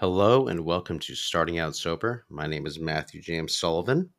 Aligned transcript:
Hello 0.00 0.46
and 0.46 0.64
welcome 0.64 1.00
to 1.00 1.16
Starting 1.16 1.58
Out 1.58 1.74
Sober. 1.74 2.24
My 2.30 2.46
name 2.46 2.68
is 2.68 2.78
Matthew 2.78 3.20
James 3.20 3.58
Sullivan. 3.58 4.10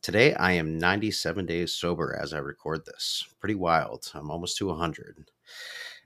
Today 0.00 0.32
I 0.32 0.52
am 0.52 0.78
97 0.78 1.44
days 1.44 1.74
sober 1.74 2.18
as 2.18 2.32
I 2.32 2.38
record 2.38 2.86
this. 2.86 3.22
Pretty 3.38 3.54
wild. 3.54 4.10
I'm 4.14 4.30
almost 4.30 4.56
to 4.56 4.68
100. 4.68 5.30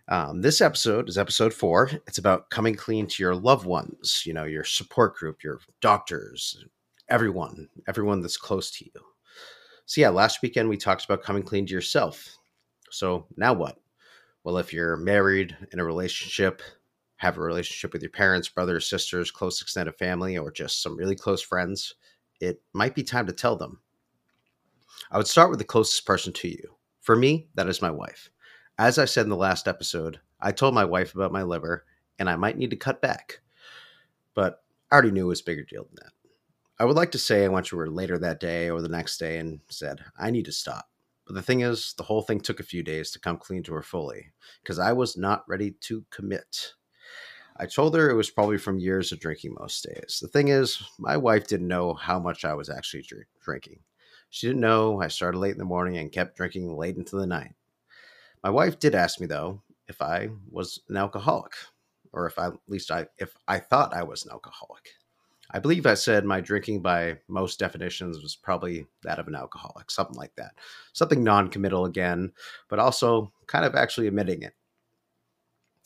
Um, 0.08 0.40
this 0.40 0.60
episode 0.60 1.08
is 1.08 1.16
episode 1.16 1.54
four. 1.54 1.92
It's 2.08 2.18
about 2.18 2.50
coming 2.50 2.74
clean 2.74 3.06
to 3.06 3.22
your 3.22 3.36
loved 3.36 3.66
ones, 3.66 4.24
you 4.26 4.34
know, 4.34 4.46
your 4.46 4.64
support 4.64 5.14
group, 5.14 5.44
your 5.44 5.60
doctors, 5.80 6.64
everyone, 7.08 7.68
everyone 7.86 8.20
that's 8.20 8.36
close 8.36 8.72
to 8.72 8.84
you. 8.84 9.00
So, 9.86 10.00
yeah, 10.00 10.08
last 10.08 10.42
weekend 10.42 10.68
we 10.68 10.76
talked 10.76 11.04
about 11.04 11.22
coming 11.22 11.44
clean 11.44 11.66
to 11.66 11.72
yourself. 11.72 12.36
So, 12.90 13.28
now 13.36 13.52
what? 13.52 13.78
Well, 14.42 14.58
if 14.58 14.72
you're 14.72 14.96
married 14.96 15.56
in 15.72 15.78
a 15.78 15.84
relationship, 15.84 16.62
have 17.20 17.36
a 17.36 17.42
relationship 17.42 17.92
with 17.92 18.00
your 18.00 18.10
parents, 18.10 18.48
brothers, 18.48 18.88
sisters, 18.88 19.30
close 19.30 19.60
extended 19.60 19.94
family, 19.96 20.38
or 20.38 20.50
just 20.50 20.82
some 20.82 20.96
really 20.96 21.14
close 21.14 21.42
friends, 21.42 21.94
it 22.40 22.62
might 22.72 22.94
be 22.94 23.02
time 23.02 23.26
to 23.26 23.32
tell 23.34 23.56
them. 23.56 23.78
I 25.10 25.18
would 25.18 25.26
start 25.26 25.50
with 25.50 25.58
the 25.58 25.66
closest 25.66 26.06
person 26.06 26.32
to 26.32 26.48
you. 26.48 26.76
For 27.02 27.14
me, 27.14 27.48
that 27.56 27.68
is 27.68 27.82
my 27.82 27.90
wife. 27.90 28.30
As 28.78 28.96
I 28.98 29.04
said 29.04 29.24
in 29.24 29.28
the 29.28 29.36
last 29.36 29.68
episode, 29.68 30.18
I 30.40 30.52
told 30.52 30.72
my 30.74 30.86
wife 30.86 31.14
about 31.14 31.30
my 31.30 31.42
liver 31.42 31.84
and 32.18 32.30
I 32.30 32.36
might 32.36 32.56
need 32.56 32.70
to 32.70 32.76
cut 32.76 33.02
back. 33.02 33.40
But 34.32 34.62
I 34.90 34.94
already 34.94 35.10
knew 35.10 35.26
it 35.26 35.28
was 35.28 35.42
a 35.42 35.44
bigger 35.44 35.64
deal 35.64 35.84
than 35.84 35.96
that. 35.96 36.12
I 36.78 36.86
would 36.86 36.96
like 36.96 37.10
to 37.10 37.18
say 37.18 37.44
I 37.44 37.48
went 37.48 37.66
to 37.66 37.76
her 37.76 37.90
later 37.90 38.18
that 38.18 38.40
day 38.40 38.70
or 38.70 38.80
the 38.80 38.88
next 38.88 39.18
day 39.18 39.36
and 39.36 39.60
said, 39.68 40.02
I 40.18 40.30
need 40.30 40.46
to 40.46 40.52
stop. 40.52 40.88
But 41.26 41.34
the 41.34 41.42
thing 41.42 41.60
is, 41.60 41.92
the 41.98 42.04
whole 42.04 42.22
thing 42.22 42.40
took 42.40 42.60
a 42.60 42.62
few 42.64 42.82
days 42.82 43.10
to 43.10 43.20
come 43.20 43.36
clean 43.36 43.62
to 43.64 43.74
her 43.74 43.82
fully 43.82 44.32
because 44.62 44.78
I 44.78 44.94
was 44.94 45.18
not 45.18 45.44
ready 45.46 45.72
to 45.82 46.06
commit. 46.10 46.72
I 47.60 47.66
told 47.66 47.94
her 47.94 48.08
it 48.08 48.14
was 48.14 48.30
probably 48.30 48.56
from 48.56 48.78
years 48.78 49.12
of 49.12 49.20
drinking 49.20 49.54
most 49.60 49.84
days. 49.84 50.18
The 50.22 50.28
thing 50.28 50.48
is, 50.48 50.82
my 50.98 51.18
wife 51.18 51.46
didn't 51.46 51.68
know 51.68 51.92
how 51.92 52.18
much 52.18 52.46
I 52.46 52.54
was 52.54 52.70
actually 52.70 53.02
drink- 53.02 53.26
drinking. 53.44 53.80
She 54.30 54.46
didn't 54.46 54.62
know 54.62 55.02
I 55.02 55.08
started 55.08 55.36
late 55.36 55.52
in 55.52 55.58
the 55.58 55.66
morning 55.66 55.98
and 55.98 56.10
kept 56.10 56.38
drinking 56.38 56.74
late 56.74 56.96
into 56.96 57.16
the 57.16 57.26
night. 57.26 57.52
My 58.42 58.48
wife 58.48 58.78
did 58.78 58.94
ask 58.94 59.20
me 59.20 59.26
though 59.26 59.60
if 59.88 60.00
I 60.00 60.30
was 60.50 60.80
an 60.88 60.96
alcoholic, 60.96 61.52
or 62.14 62.26
if 62.26 62.38
I 62.38 62.46
at 62.46 62.54
least 62.66 62.90
I 62.90 63.08
if 63.18 63.36
I 63.46 63.58
thought 63.58 63.94
I 63.94 64.04
was 64.04 64.24
an 64.24 64.32
alcoholic. 64.32 64.88
I 65.50 65.58
believe 65.58 65.84
I 65.84 65.94
said 65.94 66.24
my 66.24 66.40
drinking 66.40 66.80
by 66.80 67.18
most 67.28 67.58
definitions 67.58 68.22
was 68.22 68.36
probably 68.36 68.86
that 69.02 69.18
of 69.18 69.28
an 69.28 69.34
alcoholic, 69.34 69.90
something 69.90 70.16
like 70.16 70.34
that. 70.36 70.52
Something 70.94 71.22
non-committal 71.22 71.84
again, 71.84 72.32
but 72.70 72.78
also 72.78 73.30
kind 73.48 73.66
of 73.66 73.74
actually 73.74 74.06
admitting 74.06 74.44
it. 74.44 74.54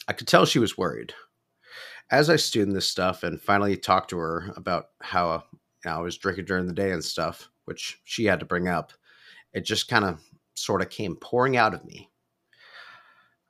I 0.07 0.13
could 0.13 0.29
tell 0.29 0.45
she 0.45 0.61
was 0.61 0.79
worried 0.79 1.15
as 2.11 2.31
I 2.31 2.37
in 2.61 2.73
this 2.73 2.89
stuff 2.89 3.23
and 3.23 3.41
finally 3.41 3.77
talked 3.77 4.11
to 4.11 4.19
her 4.19 4.53
about 4.57 4.91
how 5.01 5.45
you 5.53 5.91
know, 5.91 5.97
I 5.97 6.01
was 6.01 6.17
drinking 6.17 6.45
during 6.45 6.67
the 6.67 6.73
day 6.73 6.93
and 6.93 7.05
stuff, 7.05 7.49
which 7.65 8.01
she 8.05 8.25
had 8.25 8.41
to 8.41 8.47
bring 8.47 8.69
up, 8.69 8.93
it 9.53 9.65
just 9.65 9.89
kind 9.89 10.05
of 10.05 10.21
sort 10.55 10.83
of 10.83 10.91
came 10.91 11.17
pouring 11.17 11.57
out 11.57 11.75
of 11.75 11.85
me. 11.85 12.11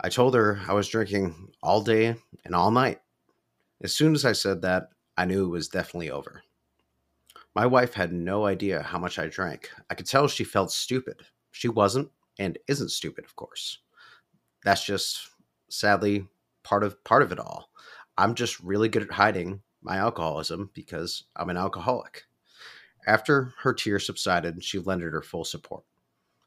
I 0.00 0.08
told 0.08 0.34
her 0.34 0.60
I 0.68 0.74
was 0.74 0.88
drinking 0.88 1.52
all 1.62 1.80
day 1.80 2.16
and 2.44 2.54
all 2.54 2.70
night. 2.70 3.00
As 3.82 3.94
soon 3.94 4.14
as 4.14 4.24
I 4.24 4.32
said 4.32 4.62
that, 4.62 4.90
I 5.16 5.24
knew 5.24 5.46
it 5.46 5.50
was 5.50 5.68
definitely 5.68 6.10
over. 6.10 6.42
My 7.54 7.66
wife 7.66 7.94
had 7.94 8.12
no 8.12 8.46
idea 8.46 8.82
how 8.82 8.98
much 8.98 9.18
I 9.18 9.28
drank. 9.28 9.70
I 9.88 9.94
could 9.94 10.06
tell 10.06 10.26
she 10.26 10.44
felt 10.44 10.72
stupid. 10.72 11.22
She 11.52 11.68
wasn't 11.68 12.10
and 12.38 12.58
isn't 12.66 12.90
stupid, 12.90 13.24
of 13.24 13.36
course. 13.36 13.78
That's 14.64 14.84
just 14.84 15.28
sadly 15.70 16.26
part 16.64 16.82
of 16.82 17.02
part 17.04 17.22
of 17.22 17.30
it 17.30 17.38
all. 17.38 17.70
I'm 18.16 18.34
just 18.34 18.60
really 18.60 18.88
good 18.88 19.02
at 19.02 19.12
hiding 19.12 19.62
my 19.82 19.96
alcoholism 19.96 20.70
because 20.74 21.24
I'm 21.36 21.50
an 21.50 21.56
alcoholic. 21.56 22.24
After 23.06 23.52
her 23.62 23.74
tears 23.74 24.06
subsided, 24.06 24.62
she 24.64 24.78
lended 24.78 25.12
her 25.12 25.22
full 25.22 25.44
support. 25.44 25.84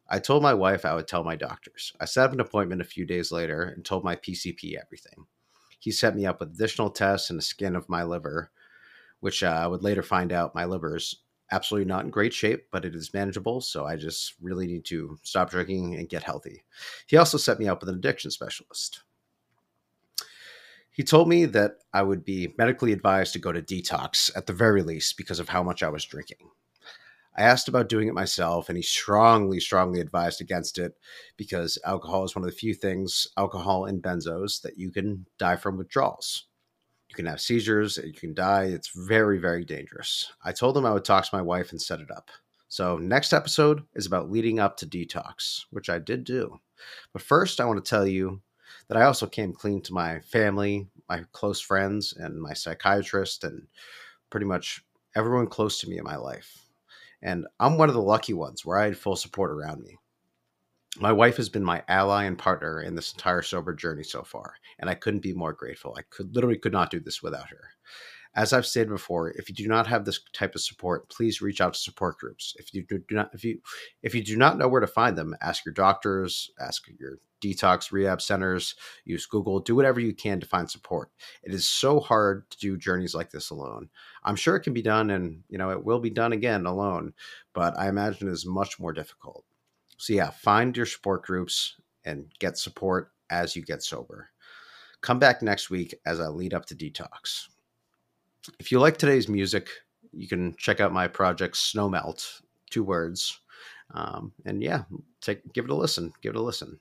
I 0.09 0.19
told 0.19 0.41
my 0.41 0.53
wife 0.53 0.85
I 0.85 0.95
would 0.95 1.07
tell 1.07 1.23
my 1.23 1.35
doctors. 1.35 1.93
I 1.99 2.05
set 2.05 2.25
up 2.25 2.33
an 2.33 2.39
appointment 2.39 2.81
a 2.81 2.85
few 2.85 3.05
days 3.05 3.31
later 3.31 3.63
and 3.63 3.83
told 3.83 4.03
my 4.03 4.15
PCP 4.15 4.75
everything. 4.81 5.25
He 5.79 5.91
set 5.91 6.15
me 6.15 6.25
up 6.25 6.39
with 6.39 6.53
additional 6.53 6.89
tests 6.89 7.29
and 7.29 7.39
a 7.39 7.43
scan 7.43 7.75
of 7.75 7.89
my 7.89 8.03
liver, 8.03 8.49
which 9.19 9.43
uh, 9.43 9.47
I 9.47 9.67
would 9.67 9.83
later 9.83 10.01
find 10.01 10.31
out 10.31 10.55
my 10.55 10.65
liver 10.65 10.95
is 10.95 11.17
absolutely 11.51 11.87
not 11.87 12.05
in 12.05 12.09
great 12.09 12.33
shape, 12.33 12.67
but 12.71 12.85
it 12.85 12.95
is 12.95 13.13
manageable. 13.13 13.61
So 13.61 13.85
I 13.85 13.95
just 13.95 14.33
really 14.41 14.67
need 14.67 14.85
to 14.85 15.19
stop 15.23 15.49
drinking 15.49 15.95
and 15.95 16.09
get 16.09 16.23
healthy. 16.23 16.63
He 17.05 17.17
also 17.17 17.37
set 17.37 17.59
me 17.59 17.67
up 17.67 17.81
with 17.81 17.89
an 17.89 17.95
addiction 17.95 18.31
specialist. 18.31 19.03
He 20.97 21.03
told 21.03 21.29
me 21.29 21.45
that 21.45 21.73
I 21.93 22.01
would 22.01 22.25
be 22.25 22.55
medically 22.57 22.91
advised 22.91 23.33
to 23.33 23.39
go 23.39 23.51
to 23.51 23.61
detox 23.61 24.35
at 24.35 24.47
the 24.47 24.53
very 24.53 24.81
least 24.81 25.15
because 25.15 25.39
of 25.39 25.47
how 25.47 25.61
much 25.61 25.83
I 25.83 25.89
was 25.89 26.03
drinking. 26.03 26.49
I 27.37 27.43
asked 27.43 27.67
about 27.67 27.87
doing 27.87 28.07
it 28.07 28.15
myself, 28.15 28.67
and 28.67 28.75
he 28.75 28.81
strongly, 28.81 29.59
strongly 29.59 29.99
advised 29.99 30.41
against 30.41 30.79
it 30.79 30.93
because 31.37 31.77
alcohol 31.85 32.23
is 32.23 32.35
one 32.35 32.43
of 32.43 32.49
the 32.49 32.57
few 32.57 32.73
things, 32.73 33.27
alcohol 33.37 33.85
and 33.85 34.01
benzos, 34.01 34.59
that 34.63 34.79
you 34.79 34.89
can 34.89 35.27
die 35.37 35.55
from 35.55 35.77
withdrawals. 35.77 36.45
You 37.09 37.15
can 37.15 37.27
have 37.27 37.41
seizures, 37.41 37.99
you 38.03 38.11
can 38.11 38.33
die. 38.33 38.63
It's 38.63 38.89
very, 38.95 39.37
very 39.37 39.65
dangerous. 39.65 40.33
I 40.43 40.51
told 40.51 40.75
him 40.75 40.85
I 40.87 40.93
would 40.93 41.05
talk 41.05 41.25
to 41.25 41.35
my 41.35 41.43
wife 41.43 41.69
and 41.69 41.79
set 41.79 41.99
it 41.99 42.09
up. 42.09 42.31
So, 42.69 42.97
next 42.97 43.33
episode 43.33 43.83
is 43.93 44.07
about 44.07 44.31
leading 44.31 44.59
up 44.59 44.77
to 44.77 44.87
detox, 44.87 45.65
which 45.69 45.91
I 45.91 45.99
did 45.99 46.23
do. 46.23 46.59
But 47.13 47.21
first, 47.21 47.61
I 47.61 47.65
want 47.65 47.85
to 47.85 47.87
tell 47.87 48.07
you 48.07 48.41
that 48.87 48.97
I 48.97 49.03
also 49.03 49.27
came 49.27 49.53
clean 49.53 49.81
to 49.83 49.93
my 49.93 50.19
family, 50.19 50.87
my 51.09 51.23
close 51.31 51.59
friends, 51.59 52.13
and 52.17 52.41
my 52.41 52.53
psychiatrist, 52.53 53.43
and 53.43 53.67
pretty 54.29 54.45
much 54.45 54.83
everyone 55.15 55.47
close 55.47 55.79
to 55.79 55.89
me 55.89 55.97
in 55.97 56.03
my 56.03 56.15
life. 56.15 56.65
And 57.21 57.47
I'm 57.59 57.77
one 57.77 57.89
of 57.89 57.95
the 57.95 58.01
lucky 58.01 58.33
ones 58.33 58.65
where 58.65 58.77
I 58.77 58.85
had 58.85 58.97
full 58.97 59.15
support 59.15 59.51
around 59.51 59.81
me. 59.81 59.97
My 60.99 61.11
wife 61.11 61.37
has 61.37 61.49
been 61.49 61.63
my 61.63 61.83
ally 61.87 62.23
and 62.23 62.37
partner 62.37 62.81
in 62.81 62.95
this 62.95 63.11
entire 63.13 63.41
sober 63.41 63.73
journey 63.73 64.03
so 64.03 64.23
far, 64.23 64.55
and 64.79 64.89
I 64.89 64.95
couldn't 64.95 65.19
be 65.19 65.33
more 65.33 65.53
grateful. 65.53 65.95
I 65.97 66.01
could 66.09 66.33
literally 66.33 66.57
could 66.57 66.71
not 66.71 66.89
do 66.89 66.99
this 66.99 67.21
without 67.21 67.49
her. 67.49 67.69
As 68.37 68.53
I've 68.53 68.67
stated 68.67 68.89
before, 68.89 69.31
if 69.31 69.49
you 69.49 69.55
do 69.55 69.67
not 69.67 69.87
have 69.87 70.05
this 70.05 70.19
type 70.31 70.53
of 70.53 70.61
support, 70.61 71.09
please 71.09 71.41
reach 71.41 71.59
out 71.59 71.73
to 71.73 71.79
support 71.79 72.19
groups. 72.19 72.55
If 72.59 72.71
you 72.71 72.83
do 72.83 73.01
not 73.09 73.31
if 73.33 73.43
you 73.43 73.59
if 74.03 74.13
you 74.13 74.23
do 74.23 74.37
not 74.37 74.59
know 74.59 74.67
where 74.67 74.79
to 74.79 74.85
find 74.85 75.17
them, 75.17 75.35
ask 75.41 75.65
your 75.65 75.73
doctors, 75.73 76.51
ask 76.59 76.87
your 76.99 77.17
detox 77.41 77.91
rehab 77.91 78.21
centers, 78.21 78.75
use 79.05 79.25
Google, 79.25 79.59
do 79.59 79.75
whatever 79.75 79.99
you 79.99 80.13
can 80.13 80.39
to 80.39 80.45
find 80.45 80.69
support. 80.69 81.09
It 81.41 81.51
is 81.51 81.67
so 81.67 81.99
hard 81.99 82.47
to 82.51 82.57
do 82.59 82.77
journeys 82.77 83.15
like 83.15 83.31
this 83.31 83.49
alone. 83.49 83.89
I'm 84.23 84.35
sure 84.35 84.55
it 84.55 84.61
can 84.61 84.73
be 84.73 84.83
done 84.83 85.09
and, 85.09 85.43
you 85.49 85.57
know, 85.57 85.71
it 85.71 85.83
will 85.83 85.99
be 85.99 86.09
done 86.11 86.31
again 86.31 86.67
alone, 86.67 87.13
but 87.53 87.77
I 87.77 87.89
imagine 87.89 88.27
it 88.27 88.31
is 88.31 88.45
much 88.45 88.79
more 88.79 88.93
difficult. 88.93 89.45
So 89.97 90.13
yeah, 90.13 90.29
find 90.29 90.77
your 90.77 90.85
support 90.85 91.23
groups 91.23 91.75
and 92.05 92.27
get 92.39 92.57
support 92.57 93.11
as 93.31 93.55
you 93.55 93.63
get 93.63 93.83
sober. 93.83 94.29
Come 95.01 95.19
back 95.19 95.41
next 95.41 95.69
week 95.69 95.95
as 96.05 96.19
I 96.19 96.27
lead 96.27 96.53
up 96.53 96.65
to 96.67 96.75
detox. 96.75 97.47
If 98.59 98.71
you 98.71 98.79
like 98.79 98.97
today's 98.97 99.27
music, 99.27 99.69
you 100.11 100.27
can 100.27 100.55
check 100.57 100.79
out 100.79 100.93
my 100.93 101.07
project 101.07 101.57
Snow 101.57 101.89
Melt, 101.89 102.41
two 102.69 102.83
words. 102.83 103.39
Um, 103.93 104.33
and 104.45 104.61
yeah, 104.61 104.83
take 105.21 105.53
give 105.53 105.65
it 105.65 105.71
a 105.71 105.75
listen. 105.75 106.13
Give 106.21 106.31
it 106.33 106.39
a 106.39 106.41
listen. 106.41 106.79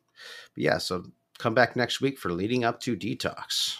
But 0.54 0.62
yeah, 0.62 0.78
so 0.78 1.04
come 1.38 1.54
back 1.54 1.76
next 1.76 2.00
week 2.00 2.18
for 2.18 2.32
leading 2.32 2.64
up 2.64 2.80
to 2.80 2.96
detox. 2.96 3.76